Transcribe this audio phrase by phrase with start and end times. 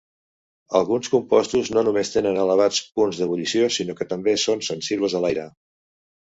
[0.77, 5.47] Alguns compostos no només tenen elevats punts d'ebullició sinó que també són sensibles a l'aire.